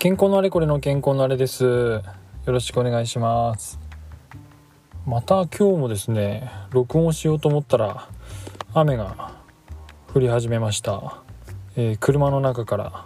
[0.00, 1.62] 健康のあれこれの健康のあれです。
[1.62, 2.02] よ
[2.46, 3.78] ろしくお願いします。
[5.04, 8.08] また今日もですね録音しようと思ったら
[8.72, 9.34] 雨が
[10.14, 11.20] 降り始めました、
[11.76, 13.04] えー、車の中から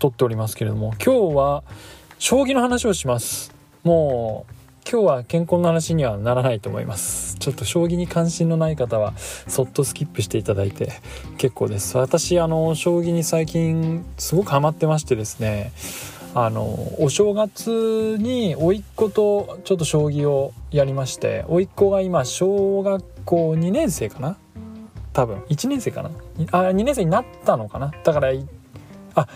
[0.00, 1.62] 撮っておりますけれども今日は
[2.18, 3.54] 将棋の話をします。
[3.84, 4.52] もう
[4.90, 7.36] 今日は健康の話にはならないと思います。
[7.36, 10.92] ちょっと将棋に関心のない方はそっとスキップしていただいて
[11.38, 11.96] 結構です。
[11.96, 15.70] 私あの将棋に最近すごくハマってましてですね
[16.38, 16.68] あの
[16.98, 24.36] お正月に甥っ子とちょっと将棋をやりまして甥っ子が今小学校2年生かな？
[25.14, 25.38] 多分。
[25.48, 26.10] 1年生かな？
[26.52, 27.90] あ2年生になったのかな？
[28.04, 28.32] だから
[29.14, 29.26] あ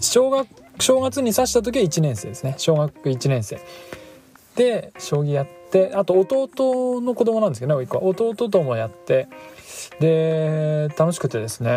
[0.00, 0.48] 小学
[0.80, 2.56] 正月に指した時は1年生ですね。
[2.58, 3.60] 小学1年生。
[4.56, 8.02] で将棋やってあと弟の子供なんですけどね甥っ子は。
[8.02, 9.28] 弟ともやって
[10.00, 11.70] で楽しくてですね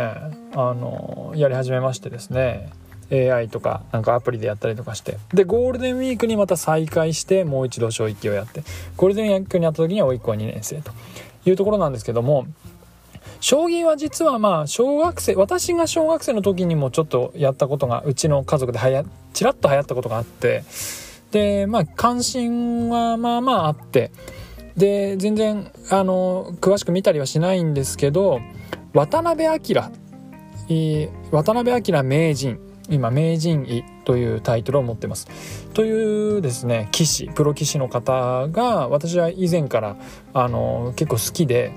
[0.55, 2.71] あのやり始めましてですね。
[3.11, 5.17] AI とかなんかアプリでやったりとかして。
[5.33, 8.63] でゴールデンウィークにまた再開してもう一度将棋をやって。
[8.97, 10.91] ゴールデンウィークにやった時には甥っ子は2年生と。
[11.49, 12.47] いうところなんですけども
[13.39, 19.03] 将棋は実はまあ小学生私が小学生の時にもちょっとやったことがうちの家族ではや
[19.33, 20.63] ちらっと流行ったことがあって。
[21.31, 24.11] でまあ関心はまあまああって。
[24.77, 28.41] で全然あの詳しく見たりはしないんですけど
[28.93, 29.59] 渡辺明
[31.31, 32.59] 渡辺明名人。
[32.89, 35.27] 今名人位というタイトルを持ってます。
[35.73, 39.97] というですね棋士プロ棋士の方が私は以前から
[40.33, 41.71] あの結構好きで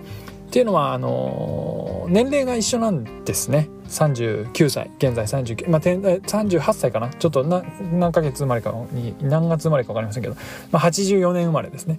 [0.48, 3.68] っていうのはあの年齢が一緒なんですね。
[3.88, 4.90] 39歳。
[4.96, 7.10] 現在39、まあ、38歳かな。
[7.10, 10.36] ちょっと何ヶ月生まれかに何月生まれか分かりませんけど、
[10.72, 11.98] まあ、84年生まれですね。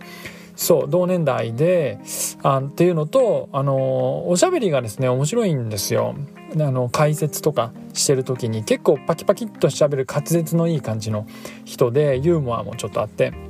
[0.55, 1.99] そう同年代で
[2.41, 6.15] あっていうのとあのおしゃべりがですね面白いんですよ。
[6.55, 11.27] あの解説とかしてる時に結構パキパキっとしゃべる滑舌のいい感じの
[11.65, 13.48] 人でユーモアもちょっとあって。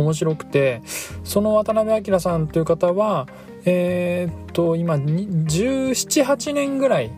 [0.00, 0.82] 面白くて
[1.24, 3.26] その渡辺明さんという方は
[3.64, 7.10] えー、っと今1718年ぐらい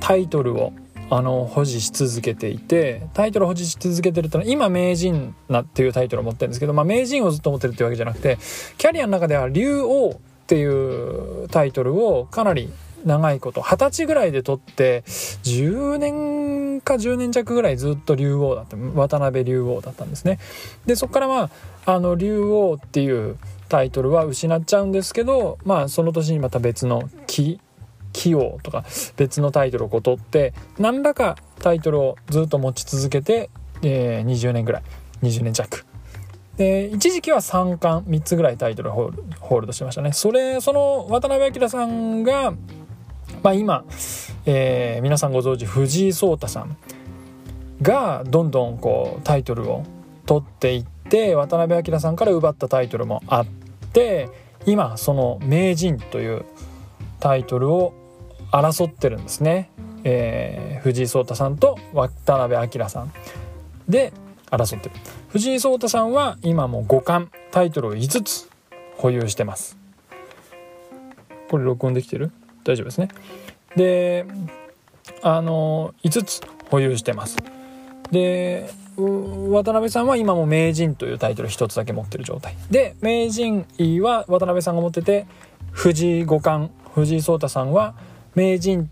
[0.00, 0.72] タイトルを
[1.12, 8.38] あの保持し続けていてタイトルを保持し続けてるってのは今名人なっていうタイトルを持ってるんですけど、まあ、名人をずっと持ってるっていうわけじゃなくて
[8.78, 10.16] キャリアの中では竜王っ
[10.46, 12.72] ていうタイトルをかなり
[13.04, 20.38] 長いこと二十歳ぐらいで取って10年か10年弱ぐらいずっと竜王だった渡辺竜王だったんですね。
[20.86, 21.50] でそこからま
[21.86, 23.36] ああの竜王っていう
[23.68, 27.60] タイトルは失っちゃうんですけどまあその年にまた別の木
[28.12, 28.84] 器用とか
[29.16, 33.50] 別のタイトルを取って何らかタイトルをずっと持ち続けて、
[33.82, 34.82] えー、20年ぐらい
[35.22, 35.84] 20年弱。
[36.56, 40.12] で一時期は3冠3つぐらいタイトルホールドしましたね。
[40.12, 42.52] それその渡辺明さんが、
[43.42, 43.84] まあ、今、
[44.46, 46.76] えー、皆さんご存知藤井聡太さん
[47.82, 49.84] がどんどんこうタイトルを
[50.26, 53.46] 取っていって渡辺明さんから奪ったタイトルもあっ
[53.92, 54.28] て
[54.66, 56.44] 今その名人という
[57.18, 57.94] タイトルを
[58.52, 59.70] 争ってるんですね、
[60.04, 63.12] えー、藤井聡太さんと渡辺明さん
[63.88, 64.12] で
[64.50, 64.94] 争ってる。
[65.28, 68.50] 藤井聡太さんは今も五冠タイトルを5つ
[68.96, 69.78] 保有してます。
[71.48, 72.32] これ録音できてる？
[72.64, 73.08] 大丈夫ですね。
[73.76, 74.26] で
[75.22, 76.40] あの5つ
[76.70, 77.36] 保有してます。
[78.10, 82.56] で渡辺さんは今も名人というタイトル1つだけ持ってる状態。
[82.70, 85.26] で名人位は渡辺さんが持ってて
[85.70, 87.94] 藤井五冠藤井聡太さんは
[88.34, 88.90] 名人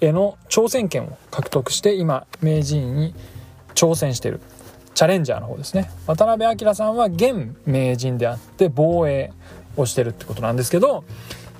[0.00, 3.14] への挑戦権を獲得して今名人に
[3.74, 4.40] 挑戦してる。
[4.94, 5.90] チャレンジャーの方ですね。
[6.06, 9.32] 渡辺明さんは現名人であって防衛
[9.76, 11.04] をしてるってことなんですけど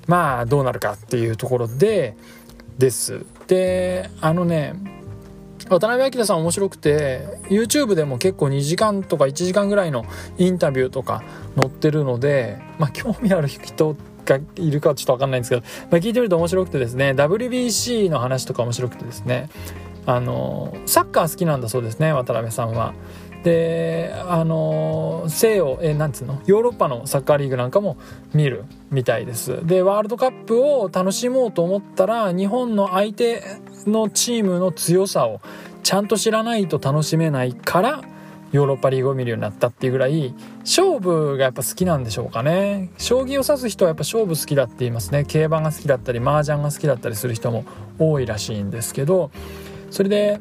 [0.08, 2.16] まあどうなるかっていうところで
[2.78, 4.74] ですであのね
[5.68, 10.06] 渡辺明さん面白くて YouTube でも結構2時間とか1時間ぐらいの
[10.38, 11.22] インタビューとか
[11.56, 19.50] 載ってるのでまあ興味ある人がいるかちょっと分かんないんですけど、まあ、聞いてみると面白くてですね WBC の話とか面白くてですね
[20.06, 22.94] あのサッカー好きなんだそうですね渡辺さんは。
[23.44, 26.42] であの西洋えなんつうの？
[26.46, 27.96] ヨーロッパのサッカーリーグなんかも
[28.34, 29.64] 見るみたいです。
[29.66, 33.42] でワールドカップを楽しもうと思ったら日本の相手
[33.86, 35.40] のチームの強さを
[35.82, 38.02] ちゃんと知らないと楽しめないから
[38.50, 42.90] ヨーロッパリーグを見るようになったっていうぐらい勝負がやっぱ好きなんでしょうかね。
[42.98, 45.24] 将棋を指す人はやっぱ勝負好きだって言いますね。
[45.24, 47.64] 競馬が好きだったり麻雀が好きだったりする人も
[47.98, 49.30] 多いらしいんですけど
[49.90, 50.40] それで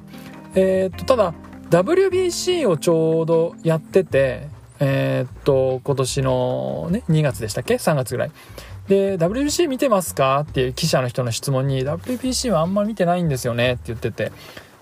[0.56, 1.34] えー、っとただ
[1.70, 4.48] WBC をちょうどやってて
[4.80, 8.32] えー、っと今年のね2月でしたっけ？3月ぐらい。
[8.88, 10.42] で WBC 見てますか？
[10.42, 13.74] っていう記者の人の質問に WBC はあんま見てないんですよね？
[13.74, 14.32] って言ってて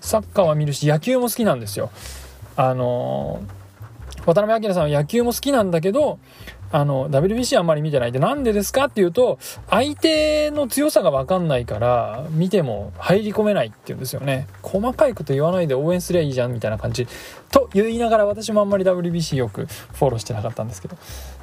[0.00, 1.90] サッカーは見るし野球も好きなんですよ。
[2.56, 3.40] あの
[4.26, 6.18] 渡辺明さんは野球も好きなんだけど
[6.72, 9.38] あの WBC あんまり見てないでなんでですかっていうと
[9.70, 14.48] 相手の強さがわかんないから見ても入り込めないっていうんですよね。
[14.62, 17.06] 細かいこと言わないで応援すりゃいいじゃんみたいな感じ
[17.52, 20.96] と言いながら私もあんまり WBC よくフォローしてなかったんですけど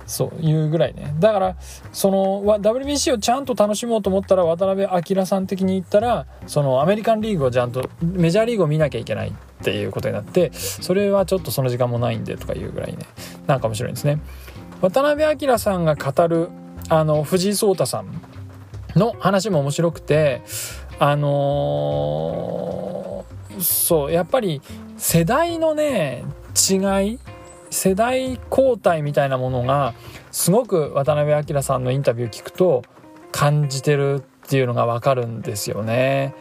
[0.06, 1.14] そういうぐらいね。
[1.20, 1.56] だから
[1.92, 9.34] その WBC をちゃんと楽しもうと思ったら渡辺明さん的に言ったらそのアメリカンリーグをちゃんとメジャーリーグを見なきゃいけないっ
[9.64, 13.06] ていうことになってそれはちょっとその時間もないんでとかいうぐらいね。
[13.48, 14.20] なんか面白いんですね。
[14.82, 16.50] 渡辺明さんが語る
[16.90, 18.22] あの藤井聡太さん
[18.96, 20.42] の話も面白くて
[21.00, 24.62] あのー、そうやっぱり
[24.98, 26.24] 世代のね
[26.70, 26.76] 違
[27.08, 27.20] い
[27.74, 29.96] 世代交代みたいなものが
[30.32, 32.84] すごく渡辺明さんのインタビュー聞くと
[33.32, 36.36] 感じてるっていうのが分かるんですよね。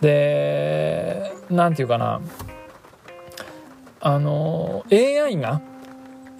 [0.00, 2.20] で何て言うかな。
[4.00, 5.62] あの AI が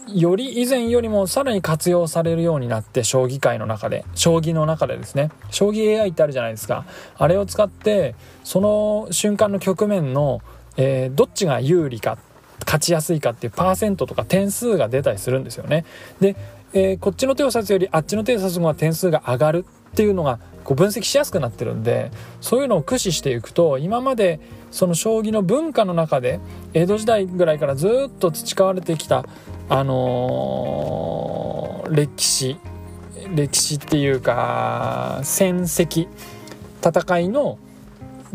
[0.09, 5.31] より以前よりもさらに活用されるようになって将棋界の中で将棋の中でですね。
[5.51, 6.85] 将棋 AI ってあるじゃないですか。
[7.17, 10.43] あれを使ってその瞬間の局面の、
[10.77, 12.19] えー、どっちが有利か。
[12.65, 15.85] 勝ちやすいかっていうパーセントとか点数が出たりするんですよね。
[16.21, 16.37] で、
[16.73, 22.11] えー、こっちの手を指すよりあっちの手を指す方が点数が上がるっていうのがこう分析しやすくなってるんで
[22.41, 26.41] そういうのを駆使していくと今までその将棋の文化の中で
[26.73, 29.25] 江戸時代ぐらいからずっと培われてきた
[29.69, 32.57] あのー、歴史
[33.35, 36.09] 歴史っていうか戦績
[36.83, 37.59] 戦いの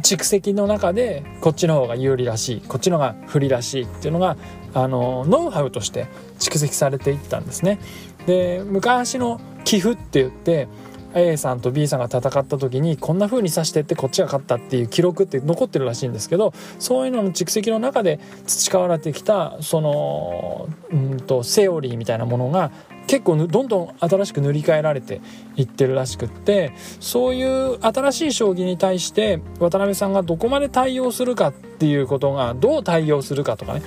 [0.01, 4.37] 蓄積の中でこっちの方が有利らしいこっちの方が不利らしいっていうのが
[4.73, 6.07] あのノウハウとして
[6.39, 7.79] 蓄積されていったんですね。
[8.25, 10.67] で昔の寄付って言って
[11.13, 22.71] A さんと B さんが戦った時にこんな風に指してってこっちが勝ったっていう記録って残ってるらしいんですけどそういうのの蓄積の中で培われてきたそのうんとセオリーみたいなものが
[23.07, 25.21] 結構どんどん新しく塗り替えられて
[25.55, 33.81] いってるらしくってそういう新しい将棋に対して渡辺さんがどこまで対応するかっていうことがどう対応するかとかね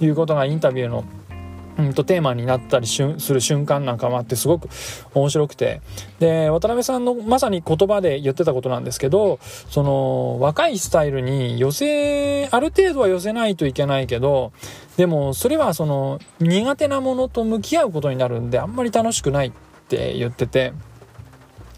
[0.00, 1.04] いうことがインタビューの
[1.78, 4.68] うんとテーマになったりする瞬間なんかもあってすごく
[5.14, 5.80] 面白くて。
[6.18, 14.52] で渡辺さんのまさに言葉で言ってたことなんですけどその若いスタイルに寄せある程度は寄せないといけないけど
[14.96, 19.52] でもそれはその苦手なものと向き合うことになるんであんまり楽しくないっ
[19.88, 20.72] て言ってて。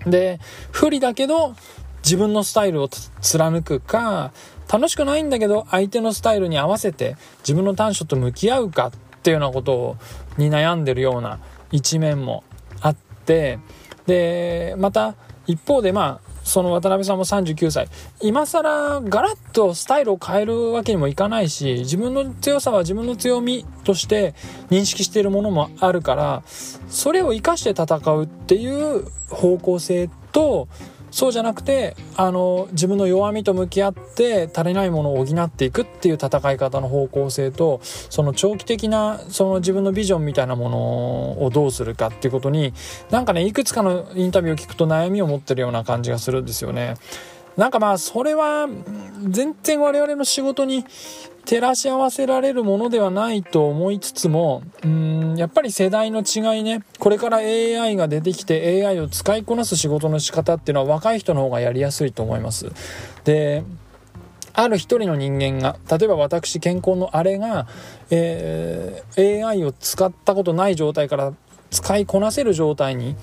[0.06, 0.39] で
[0.71, 1.56] 不利だけど
[2.05, 2.89] 自分のスタイルを
[3.21, 4.33] 貫くか
[4.73, 8.93] 楽しくないんだけど相手のスタイルに合わせて自分の短所と向き合うかっ
[9.29, 9.97] ていうようなこと
[10.39, 11.39] に悩んでるような
[11.71, 12.45] 一面も
[12.81, 13.59] あって
[14.07, 15.17] でまた
[15.47, 17.89] 一方でまあその渡辺さんも39歳。
[18.23, 24.35] 今更ガラッとスタイルを変えるわけにもいかないし自分の強さは自分の強みとして
[24.71, 30.69] 認識しているものもあるからそれを生かして戦うっていう方向性と
[31.10, 42.72] そうじゃなくてあの自分の弱みと向き合って足りないものを補っていくっていう戦い方の方向性とその長期的なその自分のビジョンみたいなものをどうするかっていうことに
[43.10, 46.94] なんかねいくつかのインタビューを聞くと悩みを持ってるような感じがするんですよね。
[47.56, 48.69] なんかまあそれは
[49.28, 50.84] 全然我々の仕事に
[51.48, 56.82] 照らし合わせられるものではないと思いつつもうんやっぱり世代の違いね。
[56.98, 62.70] これから AI が出てきて AI を使いこなす仕事の仕方っていうのは若い人の方がやりやすいと思います。
[63.24, 63.64] で
[64.52, 67.67] ある一人の人間が例えば私健康のあれが、
[68.10, 71.32] えー、AI を使ったことない状態から
[71.70, 73.17] 使いこなせる状態に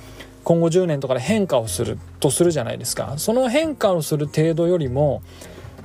[0.44, 3.14] 今後10年とかで変化をするとするじゃないですか。
[3.18, 5.22] その変化をする程度よりも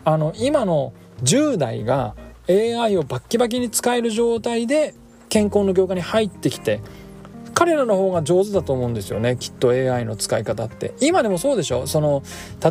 [0.06, 2.14] あの今の10代が
[2.50, 4.94] AI をバッキバキに使える状態で
[5.28, 6.80] 健康の業界に入ってきて
[7.54, 10.94] 彼らの方が上手だと思うんですよねきっと AI の使い方って。
[11.00, 11.86] 今でもそうでしょ？
[11.86, 12.22] その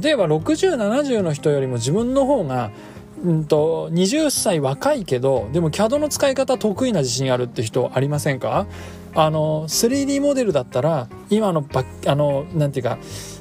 [0.01, 2.71] 例えば6070の人よりも自分の方が
[3.23, 8.67] うんと20歳若いけどでも CAD の使い方得意な自信あるって人ありませんか？
[9.15, 12.97] あの 3D モデルだったら今のバあのなんていうか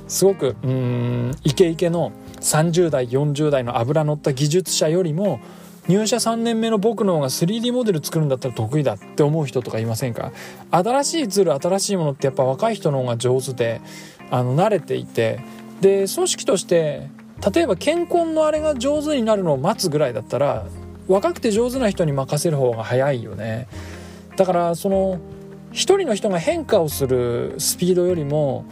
[0.09, 5.41] すごくうんイケイケの30代40代の脂乗った技術者よりも
[5.89, 10.33] 入社3年目の僕の方が 3D モデル作るんだったら得意だって思う人とかいませんか？
[10.71, 13.81] 新しいツール新しいものってやっぱ若い人の方が上手で
[14.31, 15.41] あの慣れていて。
[15.81, 17.09] で組織として
[17.55, 20.67] 例えば健康のあれが上手になるのを待つぐらいだったら
[21.07, 23.69] 若くて上手な人に任せる方が早いよね。
[24.37, 25.21] だからその
[25.71, 28.65] 一人の人が変化をするスピードよりも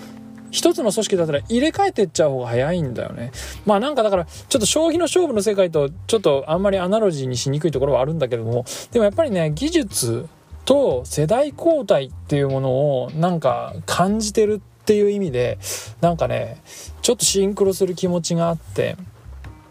[0.50, 3.32] 一つの組織だったら入れ替えてっちゃう方が早いんだよね。
[3.64, 10.28] まあなんかだから、ちょっと将棋の勝負の世界とちょっとあんまりアナロジーにしにくいところはあるんだけども、でもやっぱりね、技術
[10.64, 12.70] と世代交代っていうもの
[13.02, 15.58] をなんか感じてるっていう意味で、
[16.00, 16.60] なんかね、
[17.02, 18.96] ちょっとシンクロする気持ちがあって、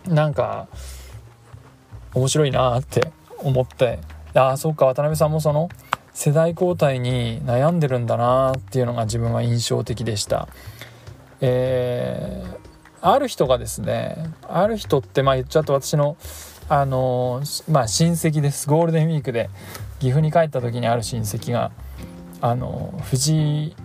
[0.07, 0.67] なんか、
[2.13, 3.99] 面白いなって思って、
[4.33, 5.69] ああ、そっか、渡辺さんもその、
[6.15, 10.47] 世代交代に悩んでるんだなっていうのが自分は印象的でした。
[11.41, 12.57] えー、
[13.01, 16.15] ある人がですねある人ってまあ言っちゃうと私の
[16.69, 19.49] あのまあ親戚ですゴールデンウィークで
[19.99, 21.71] 岐阜に帰った時にある親戚が
[22.39, 23.75] あの藤井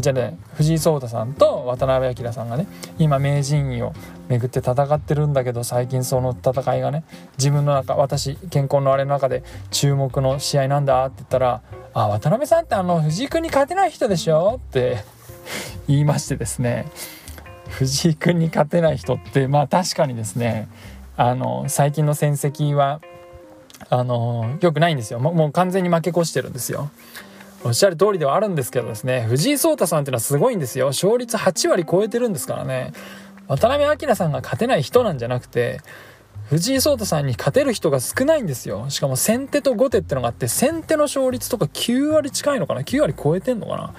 [0.00, 2.66] じゃあね藤井聡太さんと渡辺明さんがね
[2.98, 3.92] 今名人位を
[4.28, 7.04] 巡って戦ってるんだけど最近その戦いがね
[7.38, 11.62] 自分の中私健康のあれの中で注目の試合なんだって言ったら
[11.94, 14.98] 「あ渡辺さんってあの藤井君に勝てない人でしょ?」って
[15.88, 16.86] 言いましてですね
[17.70, 20.68] 藤井君に勝てない人ってまあ確かにですね
[21.16, 23.00] あの最近の戦績は
[23.88, 26.90] あの良くないんですよもう完全に負け越してるんですよ。
[27.66, 30.86] おっしゃる通りではあるんですけどですね藤井聡太さんっていうのはすごいんですよ。
[30.88, 32.92] 勝率8割超えてるんですからね。
[33.48, 35.80] 渡辺明さんが勝てない人なんじゃなくて
[36.48, 38.88] 藤井聡太さんに勝てる人が少ないんですよ。
[38.88, 43.94] しかも先手と後手ってのがあって先手の勝率とか9割近いのかな？9割超えてんのかな？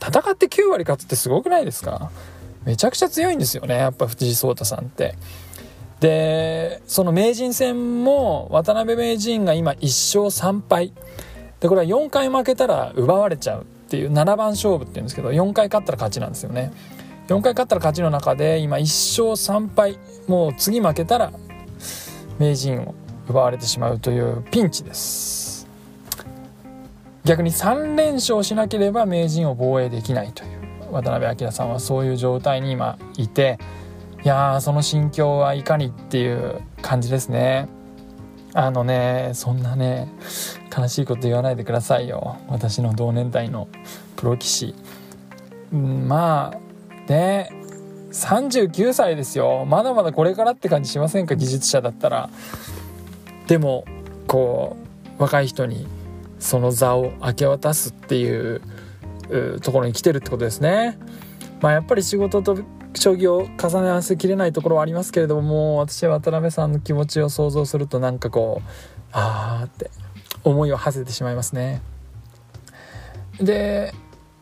[0.00, 2.10] 戦って9割勝つってすごくないですか？
[2.64, 5.14] めちゃくちゃ強いんですよねやっぱ藤井聡太さんって。
[6.00, 10.92] でその名人戦も渡辺名人が今1勝3敗。
[11.60, 16.72] でこれは4回負けたら奪われちゃうっていう7番勝負っていうんですけど4回勝ったら勝ちなんですよね。
[17.28, 21.32] 4回勝ったら勝ちの中で今1勝3敗もう次負けたら
[22.38, 22.94] 名人を
[23.28, 25.68] 奪われてしまうというピンチです。
[27.24, 33.58] 逆に3連勝しなければ名人を防衛できないという渡辺明さんはそういう状態に今いて
[34.24, 37.68] いやーその心境はいかにっていう感じですね。
[38.54, 40.12] あのねそんなね
[40.76, 42.38] 悲しいこと言わないでくださいよ。
[42.48, 43.68] 私の同年代の
[44.16, 44.74] プロ棋士、
[45.72, 46.58] うん、まあ
[47.06, 47.52] で
[48.10, 49.64] 39歳ですよ。
[49.66, 51.36] まだまだこれからって感じしませんか？
[51.36, 52.28] 技術者だったら。
[53.46, 53.84] でも
[54.26, 54.76] こ
[55.18, 55.86] う若い人に
[56.38, 58.60] その座を明け渡すっていう
[59.60, 60.98] ところに来てるってことですね。
[61.60, 62.58] まあやっぱり仕事と
[62.94, 68.68] 将棋を重ね合わせきれないところはありますけれども私は渡辺さんの気持ちを想像するとなんかこう
[69.12, 69.90] ああって
[70.44, 71.82] 思いを馳せてしまいますね。
[73.38, 73.92] で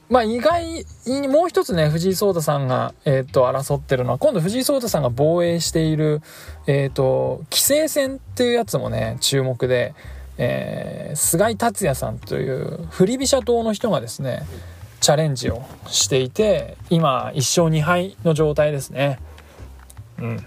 [0.08, 6.22] まあ意外にもう一つね藤井聡太さんが、えーと、争ってるのは今度藤井聡太さんが防衛している、
[6.66, 9.94] えーと、棋聖戦っていうやつもね注目で、
[10.38, 14.44] えー、菅井達也さんという振り飛車党の人がですね
[15.00, 19.18] チャレンジをしていて今1勝2敗の状態ですね。
[20.18, 20.42] うん、今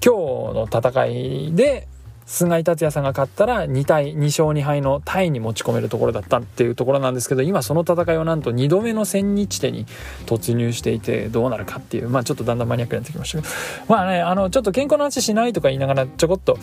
[0.00, 1.88] 日の戦いで
[2.28, 9.86] 菅井達也さんが勝ったら2対2勝2敗のタイに持ち込めるところだったっていうところなんですけど今その戦いはなんと2度目の千日手に
[10.26, 13.54] 突入していてどうなるかっていうまあちょっとだんだんマニアックになってきましたけど。
[13.88, 16.58] まあねあのちょっと健康の話しないとか言いながらちょこっと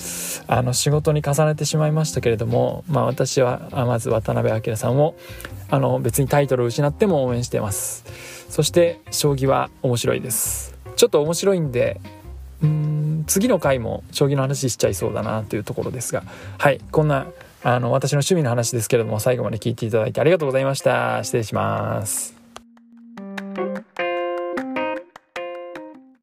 [0.47, 5.15] あの仕事に重ねてしまいましたけれどもまあ私はまず渡辺明さんを
[5.71, 8.05] あの別にタイトルを失っても応援しています。
[8.49, 10.75] そして将棋は面白いです。
[10.95, 11.99] ちょっと面白いんで
[12.61, 12.94] うん
[13.27, 16.23] 次の回も将棋の話しちゃいそうだなというところですが。
[16.57, 17.27] はいこんな
[17.63, 21.23] あの私の趣味の話ですけれども最後まで聞いていただいてありがとうございました。
[21.23, 22.34] 失礼します。